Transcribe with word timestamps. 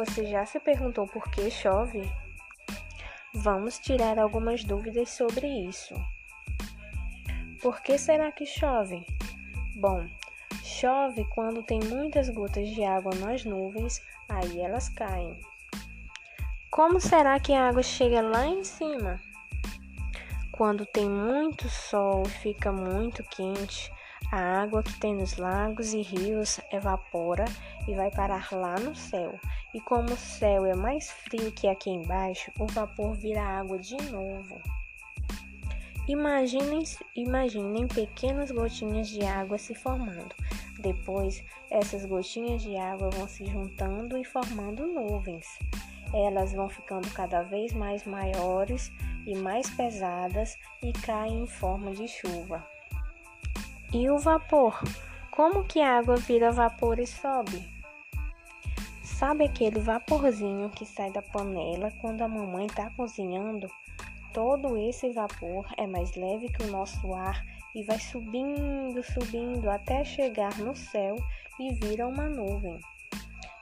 Você 0.00 0.24
já 0.24 0.46
se 0.46 0.58
perguntou 0.58 1.06
por 1.06 1.30
que 1.30 1.50
chove? 1.50 2.00
Vamos 3.34 3.78
tirar 3.78 4.18
algumas 4.18 4.64
dúvidas 4.64 5.10
sobre 5.10 5.46
isso. 5.46 5.94
Por 7.60 7.82
que 7.82 7.98
será 7.98 8.32
que 8.32 8.46
chove? 8.46 9.04
Bom, 9.76 10.06
chove 10.64 11.26
quando 11.34 11.62
tem 11.62 11.80
muitas 11.80 12.30
gotas 12.30 12.66
de 12.70 12.82
água 12.82 13.14
nas 13.16 13.44
nuvens, 13.44 14.00
aí 14.26 14.62
elas 14.62 14.88
caem. 14.88 15.38
Como 16.70 16.98
será 16.98 17.38
que 17.38 17.52
a 17.52 17.68
água 17.68 17.82
chega 17.82 18.22
lá 18.22 18.46
em 18.46 18.64
cima? 18.64 19.20
Quando 20.50 20.86
tem 20.86 21.10
muito 21.10 21.68
sol 21.68 22.22
e 22.24 22.30
fica 22.30 22.72
muito 22.72 23.22
quente, 23.24 23.92
a 24.30 24.62
água 24.62 24.82
que 24.82 24.98
tem 25.00 25.14
nos 25.14 25.36
lagos 25.36 25.92
e 25.92 26.02
rios 26.02 26.60
evapora 26.70 27.44
e 27.88 27.94
vai 27.94 28.10
parar 28.10 28.48
lá 28.52 28.78
no 28.78 28.94
céu. 28.94 29.38
E 29.74 29.80
como 29.80 30.12
o 30.12 30.16
céu 30.16 30.66
é 30.66 30.74
mais 30.74 31.10
frio 31.10 31.50
que 31.50 31.68
aqui 31.68 31.90
embaixo, 31.90 32.52
o 32.58 32.66
vapor 32.66 33.14
vira 33.14 33.42
água 33.42 33.78
de 33.78 33.96
novo. 34.10 34.60
Imaginem, 36.06 36.82
imaginem 37.14 37.86
pequenas 37.86 38.50
gotinhas 38.50 39.08
de 39.08 39.24
água 39.24 39.58
se 39.58 39.74
formando. 39.74 40.34
Depois, 40.80 41.44
essas 41.70 42.04
gotinhas 42.04 42.62
de 42.62 42.76
água 42.76 43.10
vão 43.10 43.28
se 43.28 43.44
juntando 43.46 44.16
e 44.16 44.24
formando 44.24 44.86
nuvens. 44.86 45.46
Elas 46.12 46.52
vão 46.52 46.68
ficando 46.68 47.08
cada 47.12 47.42
vez 47.42 47.72
mais 47.72 48.04
maiores 48.04 48.90
e 49.26 49.36
mais 49.36 49.68
pesadas 49.70 50.56
e 50.82 50.92
caem 50.92 51.42
em 51.42 51.46
forma 51.46 51.92
de 51.92 52.08
chuva. 52.08 52.66
E 53.92 54.08
o 54.08 54.18
vapor? 54.18 54.80
Como 55.32 55.64
que 55.64 55.80
a 55.80 55.98
água 55.98 56.14
vira 56.14 56.52
vapor 56.52 57.00
e 57.00 57.06
sobe? 57.08 57.60
Sabe 59.02 59.44
aquele 59.44 59.80
vaporzinho 59.80 60.70
que 60.70 60.86
sai 60.86 61.10
da 61.10 61.20
panela 61.20 61.90
quando 62.00 62.22
a 62.22 62.28
mamãe 62.28 62.66
está 62.66 62.88
cozinhando? 62.90 63.68
Todo 64.32 64.76
esse 64.76 65.10
vapor 65.10 65.66
é 65.76 65.88
mais 65.88 66.14
leve 66.14 66.48
que 66.50 66.62
o 66.62 66.70
nosso 66.70 67.12
ar 67.12 67.44
e 67.74 67.82
vai 67.82 67.98
subindo, 67.98 69.02
subindo 69.02 69.68
até 69.68 70.04
chegar 70.04 70.56
no 70.58 70.76
céu 70.76 71.16
e 71.58 71.74
vira 71.74 72.06
uma 72.06 72.28
nuvem. 72.28 72.78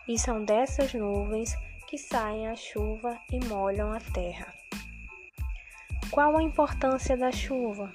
E 0.07 0.19
são 0.19 0.45
dessas 0.45 0.93
nuvens 0.93 1.57
que 1.87 1.97
saem 1.97 2.49
a 2.49 2.55
chuva 2.55 3.19
e 3.33 3.43
molham 3.47 3.95
a 3.95 3.99
terra. 3.99 4.53
Qual 6.11 6.37
a 6.37 6.43
importância 6.43 7.17
da 7.17 7.33
chuva? 7.33 7.91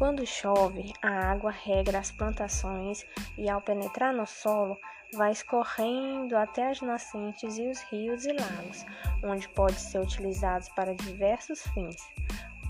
Quando 0.00 0.24
chove, 0.24 0.94
a 1.02 1.30
água 1.30 1.50
regra 1.50 1.98
as 1.98 2.10
plantações 2.10 3.04
e, 3.36 3.50
ao 3.50 3.60
penetrar 3.60 4.14
no 4.14 4.26
solo, 4.26 4.80
vai 5.12 5.30
escorrendo 5.30 6.38
até 6.38 6.70
as 6.70 6.80
nascentes 6.80 7.58
e 7.58 7.68
os 7.68 7.82
rios 7.82 8.24
e 8.24 8.32
lagos, 8.32 8.86
onde 9.22 9.46
pode 9.50 9.78
ser 9.78 9.98
utilizados 9.98 10.70
para 10.70 10.94
diversos 10.94 11.66
fins. 11.74 11.96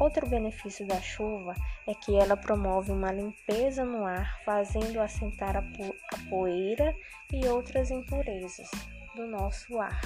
Outro 0.01 0.27
benefício 0.27 0.85
da 0.89 1.01
chuva 1.01 1.55
é 1.87 1.95
que 1.95 2.17
ela 2.17 2.37
promove 2.37 2.91
uma 2.91 3.13
limpeza 3.13 3.85
no 3.85 4.05
ar, 4.05 4.43
fazendo 4.45 5.01
assentar 5.01 5.57
a, 5.57 5.63
po 5.63 5.95
a 6.13 6.29
poeira 6.29 6.93
e 7.33 7.47
outras 7.47 7.93
impurezas 7.93 8.69
do 9.15 9.29
nosso 9.29 9.79
ar. 9.79 10.01